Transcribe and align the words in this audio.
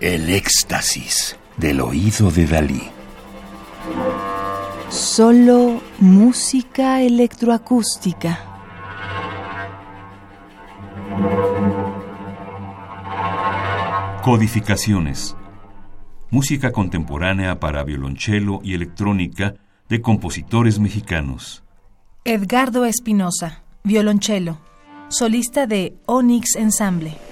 El 0.00 0.30
éxtasis 0.30 1.36
del 1.56 1.80
oído 1.80 2.30
de 2.30 2.46
Dalí. 2.46 2.82
Solo 4.88 5.80
música 5.98 7.02
electroacústica. 7.02 8.38
Codificaciones. 14.22 15.36
Música 16.30 16.70
contemporánea 16.70 17.58
para 17.58 17.82
violonchelo 17.82 18.60
y 18.62 18.74
electrónica 18.74 19.54
de 19.88 20.00
compositores 20.00 20.78
mexicanos. 20.78 21.64
Edgardo 22.24 22.84
Espinosa, 22.84 23.62
violonchelo, 23.82 24.58
solista 25.08 25.66
de 25.66 25.96
Onyx 26.06 26.54
Ensemble. 26.56 27.31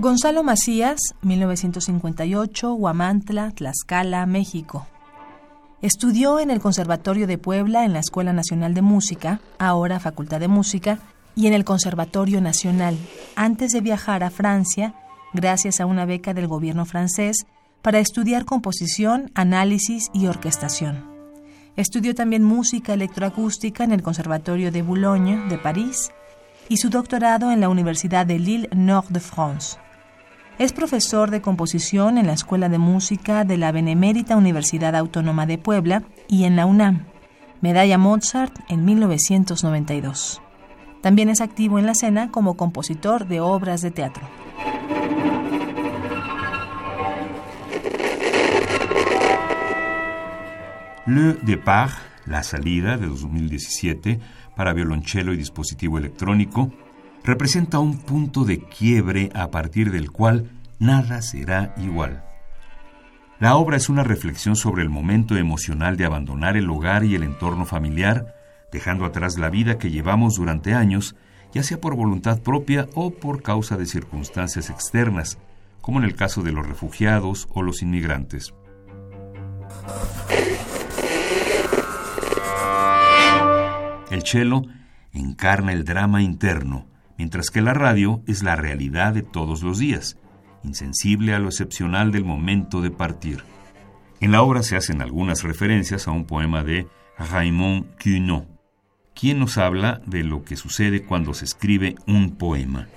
Gonzalo 0.00 0.42
Macías, 0.42 0.98
1958, 1.20 2.72
Huamantla, 2.72 3.50
Tlaxcala, 3.50 4.24
México. 4.24 4.86
Estudió 5.82 6.40
en 6.40 6.50
el 6.50 6.58
Conservatorio 6.58 7.26
de 7.26 7.36
Puebla 7.36 7.84
en 7.84 7.92
la 7.92 7.98
Escuela 7.98 8.32
Nacional 8.32 8.72
de 8.72 8.80
Música, 8.80 9.42
ahora 9.58 10.00
Facultad 10.00 10.40
de 10.40 10.48
Música, 10.48 11.00
y 11.36 11.48
en 11.48 11.52
el 11.52 11.66
Conservatorio 11.66 12.40
Nacional, 12.40 12.96
antes 13.36 13.72
de 13.72 13.82
viajar 13.82 14.24
a 14.24 14.30
Francia, 14.30 14.94
gracias 15.34 15.82
a 15.82 15.86
una 15.86 16.06
beca 16.06 16.32
del 16.32 16.48
gobierno 16.48 16.86
francés, 16.86 17.44
para 17.82 17.98
estudiar 17.98 18.46
composición, 18.46 19.30
análisis 19.34 20.08
y 20.14 20.28
orquestación. 20.28 21.04
Estudió 21.76 22.14
también 22.14 22.42
música 22.42 22.94
electroacústica 22.94 23.84
en 23.84 23.92
el 23.92 24.00
Conservatorio 24.00 24.72
de 24.72 24.80
Boulogne 24.80 25.46
de 25.50 25.58
París 25.58 26.10
y 26.70 26.78
su 26.78 26.88
doctorado 26.88 27.52
en 27.52 27.60
la 27.60 27.68
Universidad 27.68 28.24
de 28.24 28.38
Lille 28.38 28.70
Nord 28.74 29.08
de 29.10 29.20
France. 29.20 29.76
Es 30.60 30.74
profesor 30.74 31.30
de 31.30 31.40
composición 31.40 32.18
en 32.18 32.26
la 32.26 32.34
Escuela 32.34 32.68
de 32.68 32.76
Música 32.76 33.44
de 33.44 33.56
la 33.56 33.72
Benemérita 33.72 34.36
Universidad 34.36 34.94
Autónoma 34.94 35.46
de 35.46 35.56
Puebla 35.56 36.02
y 36.28 36.44
en 36.44 36.54
la 36.54 36.66
UNAM. 36.66 37.06
Medalla 37.62 37.96
Mozart 37.96 38.52
en 38.68 38.84
1992. 38.84 40.42
También 41.00 41.30
es 41.30 41.40
activo 41.40 41.78
en 41.78 41.86
la 41.86 41.92
escena 41.92 42.30
como 42.30 42.58
compositor 42.58 43.26
de 43.26 43.40
obras 43.40 43.80
de 43.80 43.90
teatro. 43.90 44.28
Le 51.06 51.32
Départ, 51.40 51.94
La 52.26 52.42
Salida 52.42 52.98
de 52.98 53.06
2017, 53.06 54.20
para 54.54 54.74
violonchelo 54.74 55.32
y 55.32 55.38
dispositivo 55.38 55.96
electrónico, 55.96 56.70
representa 57.30 57.78
un 57.78 58.00
punto 58.00 58.44
de 58.44 58.58
quiebre 58.58 59.30
a 59.34 59.52
partir 59.52 59.92
del 59.92 60.10
cual 60.10 60.50
nada 60.80 61.22
será 61.22 61.72
igual. 61.76 62.24
La 63.38 63.54
obra 63.54 63.76
es 63.76 63.88
una 63.88 64.02
reflexión 64.02 64.56
sobre 64.56 64.82
el 64.82 64.88
momento 64.88 65.36
emocional 65.36 65.96
de 65.96 66.04
abandonar 66.04 66.56
el 66.56 66.68
hogar 66.68 67.04
y 67.04 67.14
el 67.14 67.22
entorno 67.22 67.66
familiar, 67.66 68.34
dejando 68.72 69.04
atrás 69.04 69.38
la 69.38 69.48
vida 69.48 69.78
que 69.78 69.92
llevamos 69.92 70.34
durante 70.34 70.74
años, 70.74 71.14
ya 71.54 71.62
sea 71.62 71.80
por 71.80 71.94
voluntad 71.94 72.40
propia 72.40 72.88
o 72.96 73.12
por 73.12 73.44
causa 73.44 73.76
de 73.76 73.86
circunstancias 73.86 74.68
externas, 74.68 75.38
como 75.80 76.00
en 76.00 76.06
el 76.06 76.16
caso 76.16 76.42
de 76.42 76.50
los 76.50 76.66
refugiados 76.66 77.46
o 77.52 77.62
los 77.62 77.80
inmigrantes. 77.80 78.52
El 84.10 84.26
cello 84.26 84.62
encarna 85.12 85.72
el 85.72 85.84
drama 85.84 86.22
interno, 86.22 86.89
mientras 87.20 87.50
que 87.50 87.60
la 87.60 87.74
radio 87.74 88.22
es 88.26 88.42
la 88.42 88.56
realidad 88.56 89.12
de 89.12 89.20
todos 89.20 89.62
los 89.62 89.78
días, 89.78 90.16
insensible 90.64 91.34
a 91.34 91.38
lo 91.38 91.50
excepcional 91.50 92.12
del 92.12 92.24
momento 92.24 92.80
de 92.80 92.90
partir. 92.90 93.44
En 94.20 94.32
la 94.32 94.40
obra 94.40 94.62
se 94.62 94.74
hacen 94.74 95.02
algunas 95.02 95.42
referencias 95.42 96.08
a 96.08 96.12
un 96.12 96.24
poema 96.24 96.64
de 96.64 96.86
Raymond 97.18 97.94
Queneau, 97.96 98.46
quien 99.14 99.38
nos 99.38 99.58
habla 99.58 100.00
de 100.06 100.24
lo 100.24 100.44
que 100.44 100.56
sucede 100.56 101.04
cuando 101.04 101.34
se 101.34 101.44
escribe 101.44 101.94
un 102.06 102.38
poema. 102.38 102.88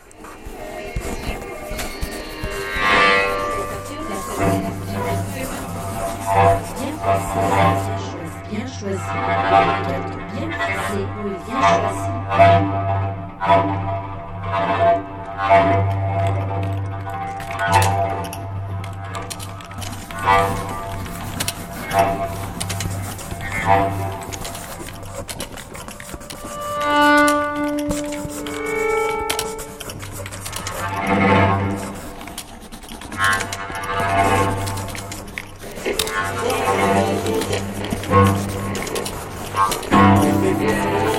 Yeah. 40.64 41.13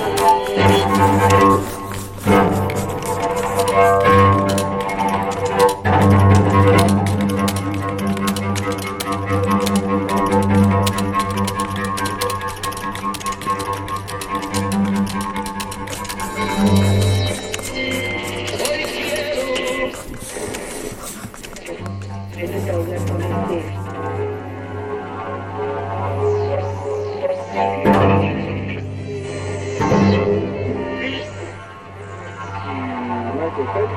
amor. 33.57 33.95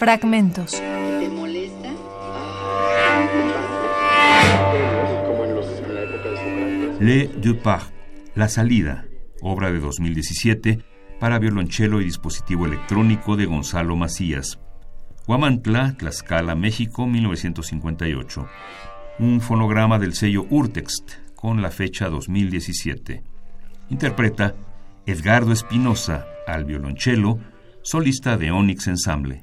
Fragmentos. 0.00 0.82
Le 6.98 7.28
Départ, 7.36 7.90
La 8.34 8.48
Salida, 8.48 9.04
obra 9.42 9.70
de 9.70 9.78
2017 9.78 10.78
para 11.20 11.38
violonchelo 11.38 12.00
y 12.00 12.04
dispositivo 12.04 12.64
electrónico 12.64 13.36
de 13.36 13.44
Gonzalo 13.44 13.94
Macías. 13.94 14.58
Huamantla, 15.28 15.94
Tlaxcala, 15.98 16.54
México, 16.54 17.06
1958. 17.06 18.48
Un 19.18 19.42
fonograma 19.42 19.98
del 19.98 20.14
sello 20.14 20.46
Urtext 20.48 21.10
con 21.34 21.60
la 21.60 21.70
fecha 21.70 22.08
2017. 22.08 23.22
Interpreta 23.90 24.54
Edgardo 25.04 25.52
Espinosa 25.52 26.24
al 26.46 26.64
violonchelo, 26.64 27.38
solista 27.82 28.38
de 28.38 28.50
Onyx 28.50 28.86
Ensemble. 28.86 29.42